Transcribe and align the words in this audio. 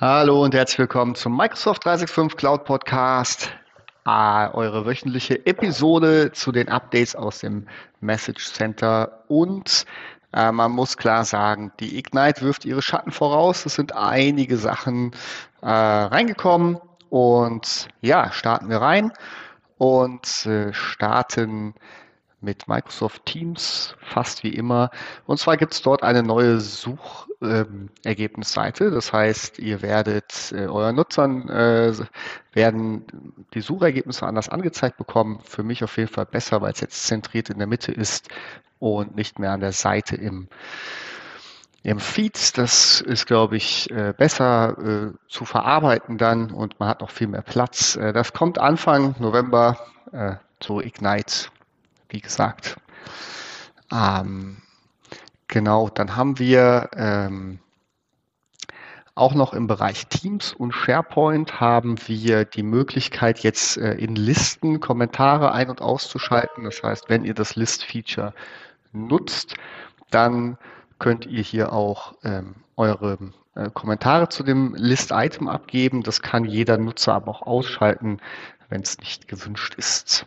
Hallo 0.00 0.42
und 0.42 0.54
herzlich 0.54 0.80
willkommen 0.80 1.14
zum 1.14 1.36
Microsoft 1.36 1.84
365 1.84 2.36
Cloud 2.36 2.64
Podcast, 2.64 3.52
äh, 4.04 4.48
eure 4.48 4.84
wöchentliche 4.86 5.46
Episode 5.46 6.32
zu 6.32 6.50
den 6.50 6.68
Updates 6.68 7.14
aus 7.14 7.38
dem 7.38 7.68
Message 8.00 8.52
Center. 8.52 9.22
Und 9.28 9.86
äh, 10.32 10.50
man 10.50 10.72
muss 10.72 10.96
klar 10.96 11.24
sagen, 11.24 11.70
die 11.78 11.96
Ignite 11.96 12.42
wirft 12.42 12.64
ihre 12.64 12.82
Schatten 12.82 13.12
voraus. 13.12 13.66
Es 13.66 13.76
sind 13.76 13.94
einige 13.94 14.56
Sachen 14.56 15.12
äh, 15.62 15.68
reingekommen. 15.68 16.80
Und 17.08 17.86
ja, 18.00 18.32
starten 18.32 18.70
wir 18.70 18.78
rein 18.78 19.12
und 19.78 20.44
äh, 20.44 20.72
starten 20.72 21.74
mit 22.44 22.68
Microsoft 22.68 23.26
Teams, 23.26 23.96
fast 24.00 24.44
wie 24.44 24.54
immer. 24.54 24.90
Und 25.26 25.38
zwar 25.38 25.56
gibt 25.56 25.72
es 25.72 25.82
dort 25.82 26.02
eine 26.02 26.22
neue 26.22 26.60
Suchergebnisseite. 26.60 28.84
Ähm, 28.84 28.94
das 28.94 29.12
heißt, 29.12 29.58
ihr 29.58 29.82
werdet 29.82 30.52
äh, 30.52 30.66
euren 30.66 30.96
Nutzern 30.96 31.48
äh, 31.48 31.92
werden 32.52 33.04
die 33.54 33.60
Suchergebnisse 33.60 34.26
anders 34.26 34.48
angezeigt 34.48 34.98
bekommen. 34.98 35.40
Für 35.44 35.62
mich 35.62 35.82
auf 35.82 35.96
jeden 35.96 36.10
Fall 36.10 36.26
besser, 36.26 36.60
weil 36.62 36.72
es 36.72 36.80
jetzt 36.80 37.06
zentriert 37.06 37.50
in 37.50 37.58
der 37.58 37.66
Mitte 37.66 37.90
ist 37.90 38.28
und 38.78 39.16
nicht 39.16 39.38
mehr 39.38 39.52
an 39.52 39.60
der 39.60 39.72
Seite 39.72 40.16
im 40.16 40.48
im 41.84 42.00
Feed. 42.00 42.58
Das 42.58 43.00
ist, 43.02 43.26
glaube 43.26 43.56
ich, 43.56 43.90
äh, 43.90 44.12
besser 44.16 44.76
äh, 44.78 45.12
zu 45.28 45.44
verarbeiten 45.44 46.18
dann 46.18 46.50
und 46.50 46.80
man 46.80 46.88
hat 46.88 47.02
noch 47.02 47.10
viel 47.10 47.28
mehr 47.28 47.42
Platz. 47.42 47.96
Äh, 47.96 48.12
das 48.12 48.32
kommt 48.32 48.58
Anfang 48.58 49.14
November 49.20 49.78
zu 50.60 50.80
Ignite 50.80 51.48
wie 52.14 52.20
gesagt. 52.20 52.76
Ähm, 53.92 54.58
genau, 55.48 55.88
dann 55.88 56.16
haben 56.16 56.38
wir 56.38 56.90
ähm, 56.96 57.58
auch 59.16 59.34
noch 59.34 59.52
im 59.52 59.66
Bereich 59.66 60.06
Teams 60.06 60.52
und 60.52 60.72
SharePoint 60.72 61.60
haben 61.60 61.96
wir 62.06 62.44
die 62.44 62.62
Möglichkeit, 62.62 63.40
jetzt 63.40 63.76
äh, 63.76 63.94
in 63.94 64.16
Listen 64.16 64.80
Kommentare 64.80 65.52
ein- 65.52 65.70
und 65.70 65.82
auszuschalten. 65.82 66.64
Das 66.64 66.82
heißt, 66.82 67.08
wenn 67.08 67.24
ihr 67.24 67.34
das 67.34 67.56
List-Feature 67.56 68.32
nutzt, 68.92 69.54
dann 70.10 70.56
könnt 71.00 71.26
ihr 71.26 71.42
hier 71.42 71.72
auch 71.72 72.14
ähm, 72.22 72.54
eure 72.76 73.18
äh, 73.56 73.70
Kommentare 73.70 74.28
zu 74.28 74.44
dem 74.44 74.74
List-Item 74.76 75.48
abgeben. 75.48 76.04
Das 76.04 76.22
kann 76.22 76.44
jeder 76.44 76.78
Nutzer 76.78 77.14
aber 77.14 77.30
auch 77.32 77.42
ausschalten, 77.42 78.18
wenn 78.68 78.82
es 78.82 78.98
nicht 78.98 79.26
gewünscht 79.26 79.74
ist. 79.74 80.26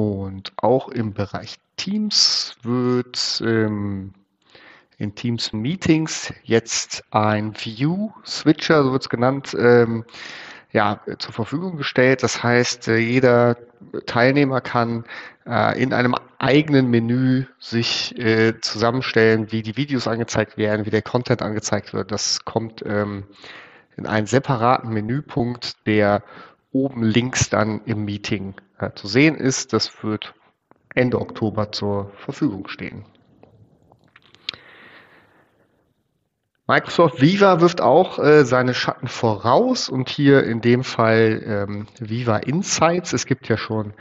Und 0.00 0.54
auch 0.56 0.88
im 0.88 1.12
Bereich 1.12 1.58
Teams 1.76 2.56
wird 2.62 3.42
ähm, 3.44 4.14
in 4.96 5.14
Teams 5.14 5.52
Meetings 5.52 6.32
jetzt 6.42 7.04
ein 7.10 7.54
View-Switcher, 7.54 8.82
so 8.82 8.92
wird 8.92 9.02
es 9.02 9.10
genannt, 9.10 9.54
ähm, 9.60 10.06
ja, 10.72 11.00
zur 11.18 11.34
Verfügung 11.34 11.76
gestellt. 11.76 12.22
Das 12.22 12.42
heißt, 12.42 12.88
äh, 12.88 12.96
jeder 12.96 13.58
Teilnehmer 14.06 14.62
kann 14.62 15.04
äh, 15.46 15.78
in 15.78 15.92
einem 15.92 16.14
eigenen 16.38 16.88
Menü 16.88 17.44
sich 17.58 18.18
äh, 18.18 18.58
zusammenstellen, 18.62 19.52
wie 19.52 19.60
die 19.60 19.76
Videos 19.76 20.08
angezeigt 20.08 20.56
werden, 20.56 20.86
wie 20.86 20.90
der 20.90 21.02
Content 21.02 21.42
angezeigt 21.42 21.92
wird. 21.92 22.10
Das 22.10 22.46
kommt 22.46 22.82
ähm, 22.86 23.24
in 23.98 24.06
einen 24.06 24.26
separaten 24.26 24.94
Menüpunkt, 24.94 25.86
der 25.86 26.22
oben 26.72 27.02
links 27.02 27.50
dann 27.50 27.82
im 27.84 28.06
Meeting 28.06 28.54
äh, 28.80 28.90
zu 28.94 29.06
sehen 29.06 29.36
ist. 29.36 29.72
Das 29.72 30.02
wird 30.02 30.34
Ende 30.94 31.20
Oktober 31.20 31.72
zur 31.72 32.10
Verfügung 32.16 32.68
stehen. 32.68 33.04
Microsoft 36.66 37.20
Viva 37.20 37.60
wirft 37.60 37.80
auch 37.80 38.20
äh, 38.20 38.44
seine 38.44 38.74
Schatten 38.74 39.08
voraus 39.08 39.88
und 39.88 40.08
hier 40.08 40.44
in 40.44 40.60
dem 40.60 40.84
Fall 40.84 41.42
ähm, 41.44 41.86
Viva 41.98 42.36
Insights. 42.36 43.12
Es 43.12 43.26
gibt 43.26 43.48
ja 43.48 43.56
schon 43.56 43.92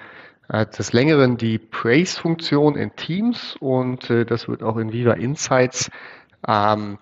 äh, 0.50 0.68
des 0.68 0.94
Längeren 0.94 1.38
die 1.38 1.58
Praise-Funktion 1.58 2.76
in 2.76 2.96
Teams 2.96 3.56
und 3.60 4.12
äh, 4.12 4.24
das 4.24 4.48
wird 4.48 4.62
auch 4.62 4.78
in 4.78 4.94
Viva 4.94 5.14
Insights 5.14 5.90
ähm, 6.48 7.00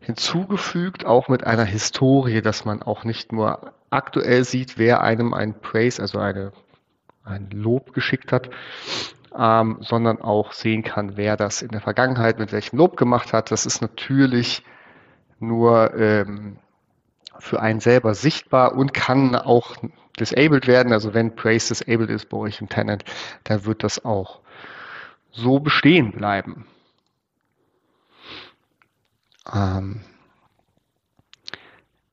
hinzugefügt, 0.00 1.06
auch 1.06 1.28
mit 1.28 1.44
einer 1.44 1.64
Historie, 1.64 2.42
dass 2.42 2.64
man 2.64 2.82
auch 2.82 3.04
nicht 3.04 3.30
nur 3.30 3.72
aktuell 3.90 4.42
sieht, 4.42 4.76
wer 4.76 5.02
einem 5.02 5.34
ein 5.34 5.60
Praise, 5.60 6.02
also 6.02 6.18
eine, 6.18 6.52
ein 7.24 7.50
Lob 7.50 7.92
geschickt 7.92 8.32
hat, 8.32 8.50
ähm, 9.36 9.78
sondern 9.80 10.20
auch 10.20 10.52
sehen 10.52 10.82
kann, 10.82 11.16
wer 11.16 11.36
das 11.36 11.62
in 11.62 11.68
der 11.70 11.80
Vergangenheit 11.80 12.38
mit 12.38 12.52
welchem 12.52 12.76
Lob 12.76 12.96
gemacht 12.96 13.32
hat. 13.32 13.50
Das 13.50 13.66
ist 13.66 13.80
natürlich 13.80 14.64
nur 15.38 15.94
ähm, 15.94 16.58
für 17.38 17.60
einen 17.60 17.80
selber 17.80 18.14
sichtbar 18.14 18.74
und 18.74 18.92
kann 18.92 19.34
auch 19.34 19.76
disabled 20.18 20.66
werden. 20.66 20.92
Also 20.92 21.14
wenn 21.14 21.34
Praise 21.34 21.74
disabled 21.74 22.10
ist 22.10 22.28
bei 22.28 22.36
euch 22.36 22.60
im 22.60 22.68
Tenant, 22.68 23.04
dann 23.44 23.64
wird 23.64 23.84
das 23.84 24.04
auch 24.04 24.40
so 25.30 25.60
bestehen 25.60 26.12
bleiben. 26.12 26.66
Ähm, 29.52 30.02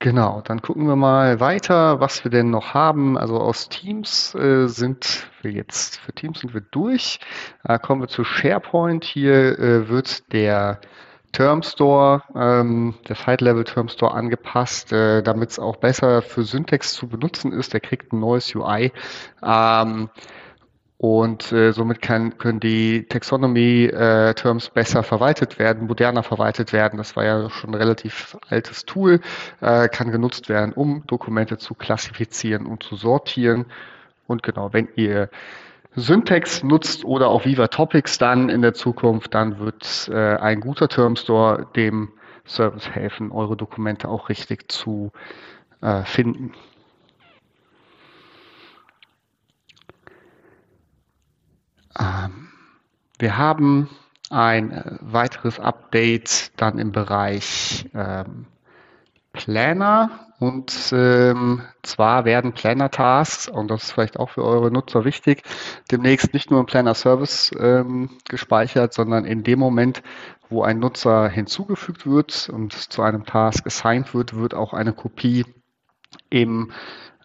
genau, 0.08 0.40
dann 0.40 0.62
gucken 0.62 0.88
wir 0.88 0.96
mal 0.96 1.42
weiter, 1.42 2.00
was 2.00 2.24
wir 2.24 2.32
denn 2.32 2.50
noch 2.50 2.74
haben. 2.74 3.18
Also 3.18 3.42
aus 3.42 3.68
Teams 3.68 4.34
äh, 4.36 4.68
sind 4.68 5.28
wir 5.42 5.52
jetzt, 5.52 5.98
für 5.98 6.14
Teams 6.14 6.40
sind 6.40 6.54
wir 6.54 6.62
durch. 6.62 7.20
Äh, 7.66 7.78
kommen 7.78 8.00
wir 8.00 8.08
zu 8.08 8.24
SharePoint. 8.24 9.04
Hier 9.04 9.60
äh, 9.60 9.90
wird 9.90 10.32
der 10.32 10.80
Term 11.34 11.62
Store, 11.62 12.24
ähm, 12.34 12.96
der 13.10 13.18
Site 13.18 13.44
Level 13.44 13.66
Term 13.66 13.90
Store 13.90 14.14
angepasst, 14.14 14.94
äh, 14.94 15.22
damit 15.24 15.50
es 15.50 15.60
auch 15.60 15.76
besser 15.76 16.22
für 16.22 16.44
Syntax 16.44 16.94
zu 16.94 17.10
benutzen 17.10 17.52
ist. 17.52 17.74
Der 17.74 17.82
kriegt 17.82 18.14
ein 18.14 18.22
neues 18.22 18.56
UI. 18.56 18.94
Ähm, 19.44 20.10
und 20.98 21.52
äh, 21.52 21.74
somit 21.74 22.02
kann, 22.02 22.40
können 22.40 22.60
die 22.60 23.04
Taxonomy-Terms 23.04 24.68
äh, 24.68 24.72
besser 24.74 25.04
verwaltet 25.04 25.60
werden, 25.60 25.86
moderner 25.86 26.24
verwaltet 26.24 26.74
werden. 26.74 26.98
Das 26.98 27.16
war 27.16 27.24
ja 27.24 27.50
schon 27.52 27.72
ein 27.72 27.76
relativ 27.76 28.36
altes 28.50 28.86
Tool, 28.86 29.22
äh, 29.62 29.90
kann 29.90 30.12
genutzt 30.12 30.50
werden, 30.50 30.74
um 30.74 31.04
Dokumente 31.06 31.60
zu 31.60 31.76
klassifizieren 31.76 32.66
und 32.66 32.82
zu 32.82 32.96
sortieren. 32.96 33.66
Und 34.26 34.42
genau, 34.42 34.74
wenn 34.74 34.90
ihr 34.96 35.30
Syntax 35.96 36.64
nutzt 36.64 37.06
oder 37.06 37.28
auch 37.30 37.46
Viva 37.46 37.68
Topics 37.68 38.18
dann 38.18 38.50
in 38.50 38.64
der 38.64 38.74
Zukunft, 38.74 39.36
dann 39.36 39.60
wird 39.60 40.10
äh, 40.12 40.38
ein 40.38 40.62
guter 40.62 40.88
Term 40.88 41.16
Store 41.16 41.68
dem 41.76 42.10
Service 42.46 42.90
helfen, 42.90 43.32
eure 43.32 43.56
Dokumente 43.56 44.08
auch 44.08 44.30
richtig 44.30 44.72
zu 44.72 45.12
äh, 45.82 46.04
finden. 46.04 46.54
Wir 53.20 53.38
haben 53.38 53.90
ein 54.30 54.72
äh, 54.72 54.98
weiteres 55.02 55.60
Update 55.60 56.52
dann 56.58 56.80
im 56.80 56.92
Bereich 56.92 57.90
ähm, 57.94 58.46
Planner 59.34 60.28
und 60.40 60.92
ähm, 60.92 61.62
zwar 61.82 62.26
werden 62.26 62.54
Planner 62.54 62.92
Tasks, 62.92 63.48
und 63.48 63.70
das 63.70 63.86
ist 63.86 63.92
vielleicht 63.92 64.20
auch 64.20 64.30
für 64.30 64.44
eure 64.44 64.72
Nutzer 64.72 65.06
wichtig, 65.06 65.44
demnächst 65.92 66.34
nicht 66.34 66.52
nur 66.52 66.60
im 66.60 66.66
Planner 66.66 66.94
Service 66.94 67.52
ähm, 67.60 68.10
gespeichert, 68.28 68.94
sondern 68.94 69.26
in 69.26 69.44
dem 69.44 69.60
Moment, 69.60 70.04
wo 70.50 70.64
ein 70.64 70.80
Nutzer 70.80 71.28
hinzugefügt 71.30 72.06
wird 72.06 72.50
und 72.50 72.74
zu 72.74 73.02
einem 73.02 73.26
Task 73.26 73.66
assigned 73.66 74.14
wird, 74.14 74.36
wird 74.36 74.54
auch 74.54 74.74
eine 74.74 74.94
Kopie 74.94 75.46
im 76.30 76.72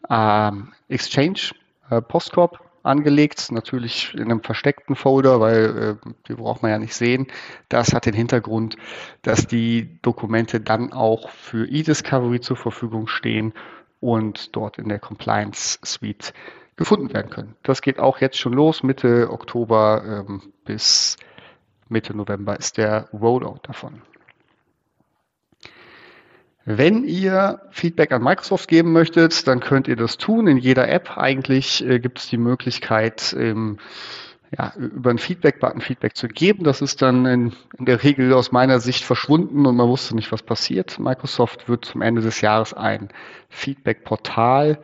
ähm, 0.08 0.72
Exchange 0.88 1.50
äh, 1.90 2.00
Postkorb 2.00 2.71
angelegt, 2.82 3.50
natürlich 3.52 4.14
in 4.14 4.24
einem 4.24 4.42
versteckten 4.42 4.96
Folder, 4.96 5.40
weil 5.40 5.98
äh, 6.04 6.10
die 6.28 6.34
braucht 6.34 6.62
man 6.62 6.70
ja 6.70 6.78
nicht 6.78 6.94
sehen. 6.94 7.26
Das 7.68 7.92
hat 7.92 8.06
den 8.06 8.14
Hintergrund, 8.14 8.76
dass 9.22 9.46
die 9.46 9.98
Dokumente 10.02 10.60
dann 10.60 10.92
auch 10.92 11.28
für 11.30 11.68
eDiscovery 11.68 12.40
zur 12.40 12.56
Verfügung 12.56 13.06
stehen 13.06 13.52
und 14.00 14.54
dort 14.56 14.78
in 14.78 14.88
der 14.88 14.98
Compliance 14.98 15.78
Suite 15.84 16.32
gefunden 16.76 17.12
werden 17.12 17.30
können. 17.30 17.54
Das 17.62 17.82
geht 17.82 17.98
auch 17.98 18.20
jetzt 18.20 18.38
schon 18.38 18.52
los. 18.52 18.82
Mitte 18.82 19.30
Oktober 19.30 20.02
ähm, 20.04 20.42
bis 20.64 21.16
Mitte 21.88 22.16
November 22.16 22.58
ist 22.58 22.78
der 22.78 23.08
Rollout 23.12 23.60
davon. 23.62 24.02
Wenn 26.64 27.04
ihr 27.04 27.60
Feedback 27.70 28.12
an 28.12 28.22
Microsoft 28.22 28.68
geben 28.68 28.92
möchtet, 28.92 29.46
dann 29.48 29.60
könnt 29.60 29.88
ihr 29.88 29.96
das 29.96 30.16
tun. 30.16 30.46
In 30.46 30.58
jeder 30.58 30.88
App 30.88 31.16
eigentlich 31.16 31.84
äh, 31.84 31.98
gibt 31.98 32.18
es 32.18 32.28
die 32.28 32.36
Möglichkeit, 32.36 33.34
ähm, 33.36 33.78
ja, 34.56 34.72
über 34.76 35.10
einen 35.10 35.18
Feedback-Button 35.18 35.80
Feedback 35.80 36.14
zu 36.14 36.28
geben. 36.28 36.62
Das 36.62 36.82
ist 36.82 37.02
dann 37.02 37.26
in, 37.26 37.52
in, 37.78 37.86
der 37.86 38.02
Regel 38.02 38.32
aus 38.34 38.52
meiner 38.52 38.80
Sicht 38.80 39.02
verschwunden 39.04 39.66
und 39.66 39.76
man 39.76 39.88
wusste 39.88 40.14
nicht, 40.14 40.30
was 40.30 40.42
passiert. 40.42 40.98
Microsoft 40.98 41.68
wird 41.68 41.84
zum 41.86 42.02
Ende 42.02 42.20
des 42.20 42.42
Jahres 42.42 42.74
ein 42.74 43.08
Feedback-Portal 43.48 44.78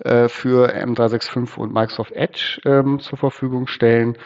äh, 0.00 0.28
für 0.28 0.70
M365 0.74 1.56
und 1.56 1.72
Microsoft 1.72 2.12
Edge 2.12 2.60
ähm, 2.66 3.00
zur 3.00 3.18
Verfügung 3.18 3.66
stellen. 3.66 4.18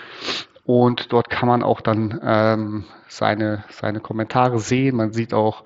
Und 0.64 1.12
dort 1.12 1.30
kann 1.30 1.48
man 1.48 1.62
auch 1.62 1.80
dann 1.80 2.20
ähm, 2.22 2.84
seine, 3.08 3.64
seine 3.70 4.00
Kommentare 4.00 4.58
sehen. 4.58 4.96
Man 4.96 5.12
sieht 5.12 5.32
auch, 5.32 5.64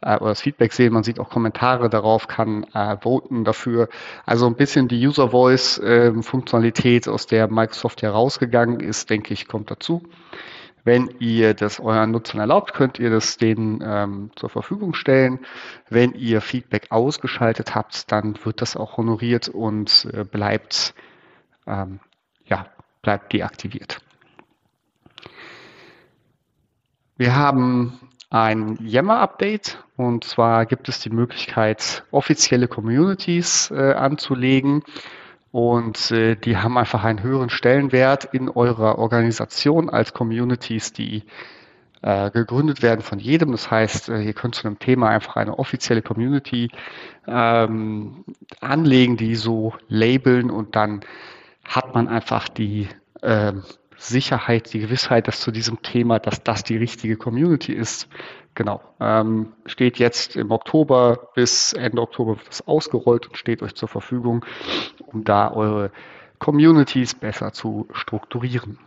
äh, 0.00 0.16
oder 0.16 0.30
das 0.30 0.40
Feedback 0.40 0.72
sehen, 0.72 0.92
man 0.92 1.02
sieht 1.02 1.20
auch 1.20 1.28
Kommentare 1.28 1.90
darauf, 1.90 2.28
kann 2.28 2.64
äh, 2.74 2.96
voten 3.00 3.44
dafür. 3.44 3.88
Also 4.26 4.46
ein 4.46 4.56
bisschen 4.56 4.88
die 4.88 5.06
User 5.06 5.30
Voice 5.30 5.78
äh, 5.78 6.12
Funktionalität, 6.22 7.08
aus 7.08 7.26
der 7.26 7.48
Microsoft 7.48 8.02
herausgegangen 8.02 8.80
ist, 8.80 9.10
denke 9.10 9.34
ich, 9.34 9.48
kommt 9.48 9.70
dazu. 9.70 10.02
Wenn 10.82 11.10
ihr 11.18 11.52
das 11.52 11.78
euren 11.78 12.10
Nutzern 12.10 12.40
erlaubt, 12.40 12.72
könnt 12.72 12.98
ihr 12.98 13.10
das 13.10 13.36
denen 13.36 13.82
ähm, 13.84 14.30
zur 14.36 14.48
Verfügung 14.48 14.94
stellen. 14.94 15.40
Wenn 15.90 16.12
ihr 16.14 16.40
Feedback 16.40 16.86
ausgeschaltet 16.90 17.74
habt, 17.74 18.10
dann 18.10 18.34
wird 18.44 18.62
das 18.62 18.76
auch 18.76 18.96
honoriert 18.96 19.48
und 19.48 20.08
äh, 20.12 20.24
bleibt, 20.24 20.94
ähm, 21.66 22.00
ja, 22.46 22.66
bleibt 23.02 23.32
deaktiviert. 23.34 24.00
Wir 27.18 27.36
haben 27.36 28.00
ein 28.30 28.78
Yammer-Update. 28.80 29.84
Und 29.96 30.24
zwar 30.24 30.64
gibt 30.64 30.88
es 30.88 31.00
die 31.00 31.10
Möglichkeit, 31.10 32.04
offizielle 32.10 32.68
Communities 32.68 33.70
äh, 33.70 33.92
anzulegen. 33.92 34.82
Und 35.52 36.12
äh, 36.12 36.36
die 36.36 36.56
haben 36.56 36.78
einfach 36.78 37.02
einen 37.02 37.22
höheren 37.22 37.50
Stellenwert 37.50 38.24
in 38.32 38.48
eurer 38.48 38.98
Organisation 38.98 39.90
als 39.90 40.14
Communities, 40.14 40.92
die 40.92 41.24
äh, 42.02 42.30
gegründet 42.30 42.82
werden 42.82 43.02
von 43.02 43.18
jedem. 43.18 43.50
Das 43.50 43.68
heißt, 43.70 44.10
äh, 44.10 44.22
ihr 44.22 44.32
könnt 44.32 44.54
zu 44.54 44.66
einem 44.66 44.78
Thema 44.78 45.08
einfach 45.08 45.36
eine 45.36 45.58
offizielle 45.58 46.02
Community 46.02 46.70
ähm, 47.26 48.24
anlegen, 48.60 49.16
die 49.16 49.34
so 49.34 49.74
labeln. 49.88 50.50
Und 50.50 50.76
dann 50.76 51.00
hat 51.64 51.94
man 51.94 52.06
einfach 52.06 52.48
die 52.48 52.88
ähm, 53.22 53.64
Sicherheit, 54.00 54.72
die 54.72 54.80
Gewissheit, 54.80 55.28
dass 55.28 55.40
zu 55.40 55.50
diesem 55.50 55.82
Thema, 55.82 56.18
dass 56.18 56.42
das 56.42 56.64
die 56.64 56.78
richtige 56.78 57.16
Community 57.16 57.72
ist. 57.72 58.08
Genau. 58.54 58.80
Ähm, 58.98 59.52
steht 59.66 59.98
jetzt 59.98 60.36
im 60.36 60.50
Oktober 60.50 61.28
bis 61.34 61.74
Ende 61.74 62.00
Oktober 62.00 62.36
wird 62.36 62.48
das 62.48 62.66
ausgerollt 62.66 63.28
und 63.28 63.36
steht 63.36 63.62
euch 63.62 63.74
zur 63.74 63.88
Verfügung, 63.88 64.44
um 65.06 65.24
da 65.24 65.52
eure 65.52 65.90
Communities 66.38 67.14
besser 67.14 67.52
zu 67.52 67.88
strukturieren. 67.92 68.78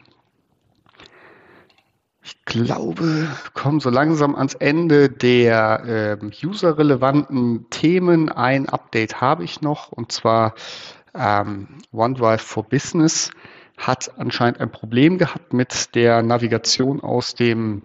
Ich 2.24 2.44
glaube, 2.46 3.04
wir 3.04 3.52
kommen 3.54 3.80
so 3.82 3.90
langsam 3.90 4.36
ans 4.36 4.56
Ende 4.56 5.10
der 5.10 6.20
äh, 6.22 6.46
user-relevanten 6.46 7.70
Themen. 7.70 8.30
Ein 8.30 8.68
Update 8.68 9.22
habe 9.22 9.44
ich 9.44 9.62
noch 9.62 9.92
und 9.92 10.12
zwar 10.12 10.56
ähm, 11.14 11.68
OneDrive 11.92 12.42
for 12.42 12.64
Business 12.64 13.30
hat 13.78 14.12
anscheinend 14.18 14.60
ein 14.60 14.72
Problem 14.72 15.18
gehabt 15.18 15.54
mit 15.54 15.96
der 15.96 16.24
Navigation 16.24 17.02
aus 17.02 17.36
dem 17.36 17.84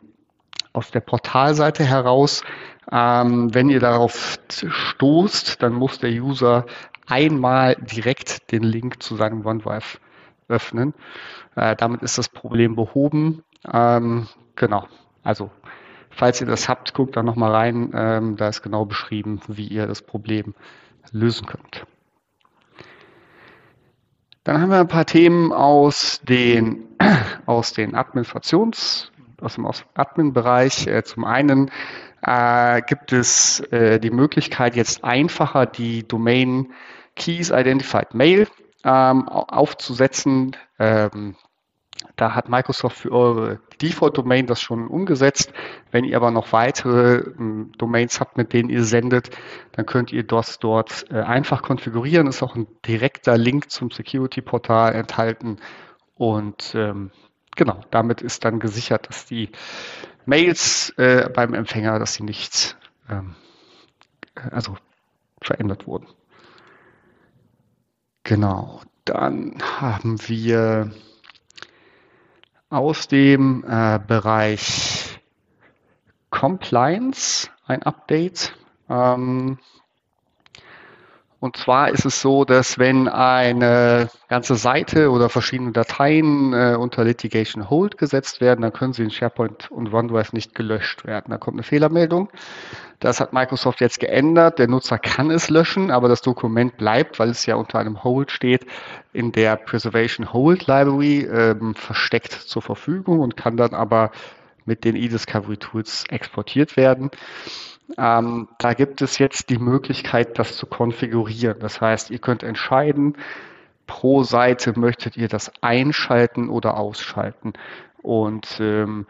aus 0.72 0.90
der 0.90 1.00
Portalseite 1.00 1.84
heraus. 1.84 2.44
Ähm, 2.90 3.52
wenn 3.54 3.68
ihr 3.68 3.80
darauf 3.80 4.38
stoßt, 4.48 5.62
dann 5.62 5.72
muss 5.72 5.98
der 5.98 6.10
User 6.10 6.66
einmal 7.06 7.76
direkt 7.76 8.52
den 8.52 8.62
Link 8.62 9.02
zu 9.02 9.16
seinem 9.16 9.44
OneDrive 9.44 10.00
öffnen. 10.48 10.94
Äh, 11.56 11.76
damit 11.76 12.02
ist 12.02 12.18
das 12.18 12.28
Problem 12.28 12.76
behoben. 12.76 13.42
Ähm, 13.70 14.28
genau. 14.56 14.86
Also, 15.22 15.50
falls 16.10 16.40
ihr 16.40 16.46
das 16.46 16.68
habt, 16.68 16.94
guckt 16.94 17.16
da 17.16 17.22
nochmal 17.22 17.52
rein. 17.52 17.90
Ähm, 17.94 18.36
da 18.36 18.48
ist 18.48 18.62
genau 18.62 18.84
beschrieben, 18.84 19.40
wie 19.48 19.66
ihr 19.66 19.86
das 19.86 20.02
Problem 20.02 20.54
lösen 21.12 21.46
könnt. 21.46 21.86
Dann 24.48 24.62
haben 24.62 24.70
wir 24.70 24.80
ein 24.80 24.88
paar 24.88 25.04
Themen 25.04 25.52
aus 25.52 26.22
den, 26.22 26.88
aus 27.44 27.74
den 27.74 27.94
Administrations, 27.94 29.12
aus 29.42 29.56
dem 29.56 29.70
Admin-Bereich. 29.92 30.86
Äh, 30.86 31.04
zum 31.04 31.26
einen 31.26 31.70
äh, 32.22 32.80
gibt 32.80 33.12
es 33.12 33.60
äh, 33.72 34.00
die 34.00 34.08
Möglichkeit, 34.10 34.74
jetzt 34.74 35.04
einfacher 35.04 35.66
die 35.66 36.08
Domain 36.08 36.72
Keys 37.14 37.50
Identified 37.50 38.14
Mail 38.14 38.48
ähm, 38.84 39.28
aufzusetzen. 39.28 40.56
Ähm, 40.78 41.36
da 42.18 42.34
hat 42.34 42.48
Microsoft 42.48 42.98
für 42.98 43.12
eure 43.12 43.60
Default-Domain 43.80 44.46
das 44.46 44.60
schon 44.60 44.88
umgesetzt. 44.88 45.52
Wenn 45.92 46.04
ihr 46.04 46.16
aber 46.16 46.32
noch 46.32 46.52
weitere 46.52 47.18
ähm, 47.38 47.70
Domains 47.78 48.18
habt, 48.18 48.36
mit 48.36 48.52
denen 48.52 48.70
ihr 48.70 48.82
sendet, 48.82 49.30
dann 49.72 49.86
könnt 49.86 50.12
ihr 50.12 50.24
das 50.24 50.58
dort 50.58 51.06
äh, 51.10 51.20
einfach 51.20 51.62
konfigurieren. 51.62 52.26
Ist 52.26 52.42
auch 52.42 52.56
ein 52.56 52.66
direkter 52.84 53.38
Link 53.38 53.70
zum 53.70 53.92
Security-Portal 53.92 54.94
enthalten. 54.94 55.58
Und 56.16 56.74
ähm, 56.74 57.12
genau, 57.54 57.82
damit 57.92 58.20
ist 58.20 58.44
dann 58.44 58.58
gesichert, 58.58 59.08
dass 59.08 59.24
die 59.24 59.50
Mails 60.26 60.90
äh, 60.96 61.30
beim 61.32 61.54
Empfänger, 61.54 62.00
dass 62.00 62.14
sie 62.14 62.24
nicht 62.24 62.76
ähm, 63.08 63.36
also 64.50 64.76
verändert 65.40 65.86
wurden. 65.86 66.08
Genau, 68.24 68.80
dann 69.04 69.56
haben 69.80 70.18
wir 70.28 70.90
aus 72.70 73.08
dem 73.08 73.64
äh, 73.68 73.98
Bereich 74.06 75.20
Compliance 76.30 77.48
ein 77.66 77.82
Update. 77.82 78.54
Ähm, 78.88 79.58
und 81.40 81.56
zwar 81.56 81.90
ist 81.90 82.04
es 82.04 82.20
so, 82.20 82.44
dass 82.44 82.78
wenn 82.78 83.06
eine 83.06 84.10
ganze 84.28 84.56
Seite 84.56 85.10
oder 85.10 85.28
verschiedene 85.28 85.70
Dateien 85.70 86.52
äh, 86.52 86.74
unter 86.76 87.04
Litigation 87.04 87.70
Hold 87.70 87.96
gesetzt 87.96 88.40
werden, 88.40 88.62
dann 88.62 88.72
können 88.72 88.92
sie 88.92 89.04
in 89.04 89.10
SharePoint 89.10 89.70
und 89.70 89.92
OneDrive 89.92 90.32
nicht 90.32 90.54
gelöscht 90.56 91.06
werden. 91.06 91.30
Da 91.30 91.38
kommt 91.38 91.54
eine 91.54 91.62
Fehlermeldung. 91.62 92.28
Das 93.00 93.20
hat 93.20 93.32
Microsoft 93.32 93.80
jetzt 93.80 94.00
geändert. 94.00 94.58
Der 94.58 94.68
Nutzer 94.68 94.98
kann 94.98 95.30
es 95.30 95.50
löschen, 95.50 95.90
aber 95.90 96.08
das 96.08 96.20
Dokument 96.20 96.76
bleibt, 96.76 97.18
weil 97.18 97.30
es 97.30 97.46
ja 97.46 97.54
unter 97.54 97.78
einem 97.78 98.02
Hold 98.02 98.32
steht, 98.32 98.66
in 99.12 99.30
der 99.32 99.56
Preservation 99.56 100.32
Hold 100.32 100.66
Library 100.66 101.20
ähm, 101.20 101.74
versteckt 101.74 102.32
zur 102.32 102.62
Verfügung 102.62 103.20
und 103.20 103.36
kann 103.36 103.56
dann 103.56 103.74
aber 103.74 104.10
mit 104.64 104.84
den 104.84 104.96
eDiscovery 104.96 105.56
Tools 105.56 106.04
exportiert 106.08 106.76
werden. 106.76 107.10
Ähm, 107.96 108.48
da 108.58 108.74
gibt 108.74 109.00
es 109.00 109.18
jetzt 109.18 109.48
die 109.48 109.58
Möglichkeit, 109.58 110.38
das 110.38 110.56
zu 110.56 110.66
konfigurieren. 110.66 111.58
Das 111.60 111.80
heißt, 111.80 112.10
ihr 112.10 112.18
könnt 112.18 112.42
entscheiden, 112.42 113.16
pro 113.86 114.24
Seite 114.24 114.78
möchtet 114.78 115.16
ihr 115.16 115.28
das 115.28 115.50
einschalten 115.62 116.50
oder 116.50 116.76
ausschalten. 116.76 117.54
Und 118.02 118.58
ähm, 118.60 119.06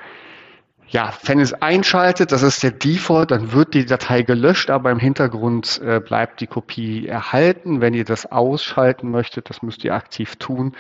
ja, 0.91 1.13
wenn 1.25 1.39
es 1.39 1.53
einschaltet, 1.53 2.33
das 2.33 2.43
ist 2.43 2.63
der 2.63 2.71
Default, 2.71 3.31
dann 3.31 3.53
wird 3.53 3.75
die 3.75 3.85
Datei 3.85 4.23
gelöscht, 4.23 4.71
aber 4.71 4.91
im 4.91 4.99
Hintergrund 4.99 5.81
äh, 5.85 6.01
bleibt 6.01 6.41
die 6.41 6.47
Kopie 6.47 7.07
erhalten. 7.07 7.81
Wenn 7.81 7.95
ihr 7.95 8.05
das 8.05 8.27
ausschalten 8.27 9.11
möchtet, 9.11 9.51
das 9.51 9.63
müsst 9.63 9.85
ihr 9.85 9.95
aktiv 9.95 10.37
tun, 10.37 10.75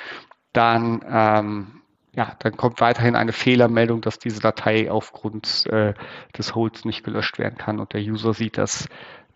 dann 0.52 1.04
ähm, 1.08 1.78
ja, 2.14 2.34
dann 2.40 2.56
kommt 2.56 2.80
weiterhin 2.80 3.14
eine 3.14 3.32
Fehlermeldung, 3.32 4.00
dass 4.00 4.18
diese 4.18 4.40
Datei 4.40 4.90
aufgrund 4.90 5.66
äh, 5.66 5.94
des 6.36 6.54
Holds 6.54 6.84
nicht 6.84 7.04
gelöscht 7.04 7.38
werden 7.38 7.58
kann 7.58 7.78
und 7.78 7.92
der 7.92 8.00
User 8.00 8.34
sieht 8.34 8.58
das 8.58 8.88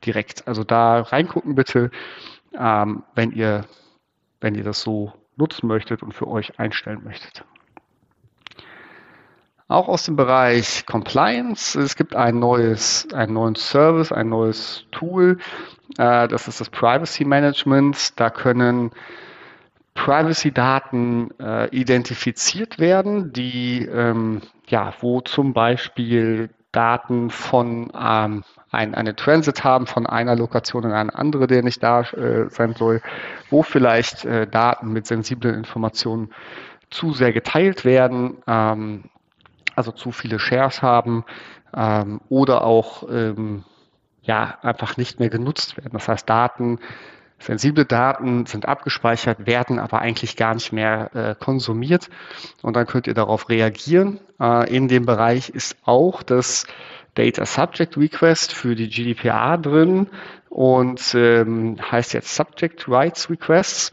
direkt. 0.04 0.48
Also 0.48 0.64
da 0.64 1.00
reingucken 1.02 1.54
bitte, 1.54 1.90
ähm, 2.58 3.04
wenn 3.14 3.30
ihr, 3.30 3.66
wenn 4.40 4.54
ihr 4.54 4.64
das 4.64 4.80
so 4.80 5.12
nutzen 5.36 5.68
möchtet 5.68 6.02
und 6.02 6.12
für 6.12 6.26
euch 6.26 6.58
einstellen 6.58 7.02
möchtet. 7.04 7.44
Auch 9.72 9.88
aus 9.88 10.04
dem 10.04 10.16
Bereich 10.16 10.84
Compliance. 10.84 11.80
Es 11.80 11.96
gibt 11.96 12.14
ein 12.14 12.38
neues, 12.38 13.08
einen 13.14 13.32
neuen 13.32 13.54
Service, 13.54 14.12
ein 14.12 14.28
neues 14.28 14.84
Tool. 14.92 15.38
Äh, 15.96 16.28
das 16.28 16.46
ist 16.46 16.60
das 16.60 16.68
Privacy 16.68 17.24
Management. 17.24 18.20
Da 18.20 18.28
können 18.28 18.90
Privacy-Daten 19.94 21.30
äh, 21.40 21.68
identifiziert 21.70 22.78
werden, 22.78 23.32
die 23.32 23.86
ähm, 23.86 24.42
ja, 24.66 24.92
wo 25.00 25.22
zum 25.22 25.54
Beispiel 25.54 26.50
Daten 26.72 27.30
von 27.30 27.90
ähm, 27.98 28.44
ein, 28.70 28.94
eine 28.94 29.16
Transit 29.16 29.64
haben 29.64 29.86
von 29.86 30.06
einer 30.06 30.36
Lokation 30.36 30.84
in 30.84 30.92
eine 30.92 31.14
andere, 31.14 31.46
der 31.46 31.62
nicht 31.62 31.82
da 31.82 32.02
äh, 32.02 32.50
sein 32.50 32.74
soll, 32.74 33.00
wo 33.48 33.62
vielleicht 33.62 34.26
äh, 34.26 34.46
Daten 34.46 34.92
mit 34.92 35.06
sensiblen 35.06 35.54
Informationen 35.54 36.30
zu 36.90 37.12
sehr 37.12 37.32
geteilt 37.32 37.86
werden, 37.86 38.38
ähm, 38.46 39.04
also 39.76 39.92
zu 39.92 40.12
viele 40.12 40.38
Shares 40.38 40.82
haben 40.82 41.24
ähm, 41.76 42.20
oder 42.28 42.64
auch 42.64 43.08
ähm, 43.10 43.64
ja 44.22 44.58
einfach 44.62 44.96
nicht 44.96 45.20
mehr 45.20 45.30
genutzt 45.30 45.76
werden. 45.76 45.92
Das 45.92 46.08
heißt, 46.08 46.28
Daten 46.28 46.78
Sensible 47.42 47.84
Daten 47.84 48.46
sind 48.46 48.66
abgespeichert, 48.66 49.46
werden 49.46 49.78
aber 49.78 49.98
eigentlich 49.98 50.36
gar 50.36 50.54
nicht 50.54 50.72
mehr 50.72 51.10
äh, 51.14 51.34
konsumiert. 51.34 52.08
Und 52.62 52.76
dann 52.76 52.86
könnt 52.86 53.08
ihr 53.08 53.14
darauf 53.14 53.48
reagieren. 53.48 54.20
Äh, 54.40 54.74
in 54.74 54.88
dem 54.88 55.06
Bereich 55.06 55.48
ist 55.50 55.76
auch 55.84 56.22
das 56.22 56.66
Data 57.14 57.44
Subject 57.44 57.96
Request 57.96 58.52
für 58.52 58.74
die 58.74 58.88
GDPR 58.88 59.58
drin 59.58 60.08
und 60.48 61.14
ähm, 61.14 61.76
heißt 61.90 62.14
jetzt 62.14 62.34
Subject 62.34 62.88
Rights 62.88 63.28
Requests. 63.28 63.90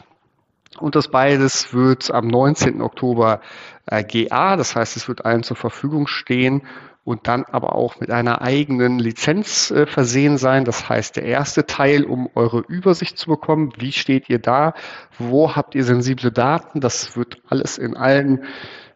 Und 0.81 0.95
das 0.95 1.09
beides 1.09 1.73
wird 1.73 2.11
am 2.11 2.27
19. 2.27 2.81
Oktober 2.81 3.41
äh, 3.85 4.03
GA, 4.03 4.55
das 4.55 4.75
heißt, 4.75 4.97
es 4.97 5.07
wird 5.07 5.25
allen 5.25 5.43
zur 5.43 5.57
Verfügung 5.57 6.07
stehen 6.07 6.63
und 7.03 7.27
dann 7.27 7.45
aber 7.45 7.75
auch 7.75 7.99
mit 7.99 8.11
einer 8.11 8.41
eigenen 8.41 8.99
Lizenz 8.99 9.71
äh, 9.71 9.87
versehen 9.87 10.37
sein. 10.37 10.63
Das 10.63 10.89
heißt, 10.89 11.15
der 11.15 11.23
erste 11.23 11.65
Teil, 11.65 12.03
um 12.03 12.29
eure 12.35 12.59
Übersicht 12.59 13.17
zu 13.17 13.29
bekommen, 13.29 13.73
wie 13.77 13.91
steht 13.91 14.29
ihr 14.29 14.39
da, 14.39 14.73
wo 15.17 15.55
habt 15.55 15.75
ihr 15.75 15.83
sensible 15.83 16.31
Daten, 16.31 16.81
das 16.81 17.17
wird 17.17 17.41
alles 17.49 17.77
in 17.77 17.97
allen 17.97 18.43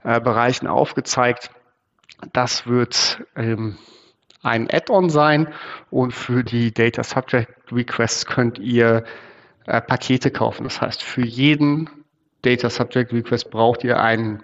äh, 0.04 0.22
Bereichen 0.22 0.68
aufgezeigt. 0.68 1.50
Das 2.34 2.68
wird 2.68 3.24
ähm, 3.36 3.78
ein 4.44 4.70
Add-on 4.70 5.10
sein 5.10 5.48
und 5.90 6.14
für 6.14 6.44
die 6.44 6.74
Data 6.74 7.04
Subject 7.04 7.50
Requests 7.72 8.26
könnt 8.26 8.60
ihr 8.60 9.06
äh, 9.66 9.82
Pakete 9.82 10.32
kaufen. 10.32 10.64
Das 10.64 10.82
heißt, 10.82 11.04
für 11.04 11.26
jeden 11.26 11.90
Data 12.42 12.70
Subject 12.70 13.14
Request 13.14 13.52
braucht 13.52 13.84
ihr 13.84 14.00
einen 14.00 14.44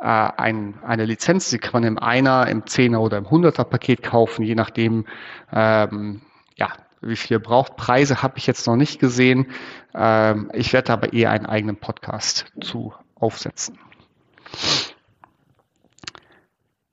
äh, 0.00 0.04
ein, 0.04 0.78
eine 0.82 1.04
Lizenz, 1.04 1.50
die 1.50 1.58
kann 1.58 1.72
man 1.74 1.84
im 1.84 1.98
Einer, 1.98 2.48
im 2.48 2.66
Zehner 2.66 3.00
oder 3.02 3.18
im 3.18 3.30
Hunderter 3.30 3.64
Paket 3.64 4.02
kaufen, 4.02 4.42
je 4.44 4.54
nachdem, 4.54 5.04
ähm, 5.52 6.22
ja, 6.56 6.70
wie 7.02 7.16
viel 7.16 7.36
ihr 7.36 7.42
braucht. 7.42 7.76
Preise 7.76 8.22
habe 8.22 8.38
ich 8.38 8.46
jetzt 8.46 8.66
noch 8.66 8.76
nicht 8.76 8.98
gesehen. 8.98 9.46
Ähm, 9.94 10.50
ich 10.54 10.72
werde 10.72 10.92
aber 10.92 11.12
eher 11.12 11.30
einen 11.30 11.46
eigenen 11.46 11.76
Podcast 11.76 12.46
zu 12.62 12.94
aufsetzen. 13.14 13.78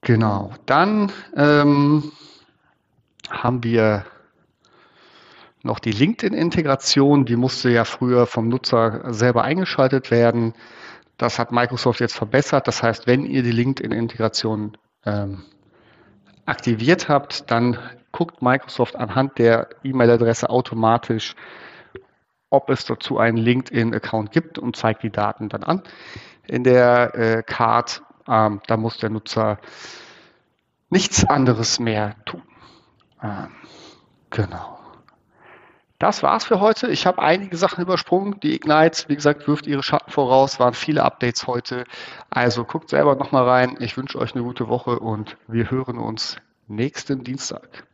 Genau, 0.02 0.52
dann 0.66 1.10
ähm, 1.34 2.12
haben 3.30 3.64
wir 3.64 4.04
noch 5.62 5.78
die 5.78 5.92
LinkedIn-Integration. 5.92 7.24
Die 7.24 7.36
musste 7.36 7.70
ja 7.70 7.84
früher 7.84 8.26
vom 8.26 8.48
Nutzer 8.48 9.12
selber 9.12 9.42
eingeschaltet 9.42 10.10
werden. 10.10 10.54
Das 11.16 11.38
hat 11.38 11.52
Microsoft 11.52 12.00
jetzt 12.00 12.14
verbessert. 12.14 12.68
Das 12.68 12.82
heißt, 12.82 13.06
wenn 13.06 13.26
ihr 13.26 13.42
die 13.42 13.50
LinkedIn-Integration 13.50 14.76
ähm, 15.04 15.42
aktiviert 16.46 17.08
habt, 17.08 17.50
dann 17.50 17.78
guckt 18.12 18.40
Microsoft 18.40 18.96
anhand 18.96 19.38
der 19.38 19.68
E-Mail-Adresse 19.82 20.48
automatisch, 20.48 21.34
ob 22.50 22.70
es 22.70 22.84
dazu 22.84 23.18
einen 23.18 23.36
LinkedIn-Account 23.36 24.32
gibt 24.32 24.58
und 24.58 24.76
zeigt 24.76 25.02
die 25.02 25.10
Daten 25.10 25.48
dann 25.48 25.64
an. 25.64 25.82
In 26.46 26.64
der 26.64 27.14
äh, 27.14 27.42
Card, 27.42 28.02
ähm, 28.26 28.60
da 28.66 28.76
muss 28.76 28.96
der 28.96 29.10
Nutzer 29.10 29.58
nichts 30.88 31.24
anderes 31.28 31.78
mehr 31.78 32.16
tun. 32.24 32.42
Ähm, 33.22 33.48
genau. 34.30 34.77
Das 35.98 36.22
war's 36.22 36.44
für 36.44 36.60
heute. 36.60 36.86
Ich 36.88 37.06
habe 37.06 37.20
einige 37.20 37.56
Sachen 37.56 37.82
übersprungen. 37.82 38.38
Die 38.40 38.54
Ignite, 38.54 39.08
wie 39.08 39.16
gesagt, 39.16 39.48
wirft 39.48 39.66
ihre 39.66 39.82
Schatten 39.82 40.12
voraus, 40.12 40.60
waren 40.60 40.74
viele 40.74 41.02
Updates 41.02 41.48
heute. 41.48 41.84
Also 42.30 42.64
guckt 42.64 42.88
selber 42.88 43.16
nochmal 43.16 43.48
rein. 43.48 43.76
Ich 43.80 43.96
wünsche 43.96 44.18
euch 44.18 44.34
eine 44.34 44.44
gute 44.44 44.68
Woche 44.68 45.00
und 45.00 45.36
wir 45.48 45.72
hören 45.72 45.98
uns 45.98 46.36
nächsten 46.68 47.24
Dienstag. 47.24 47.87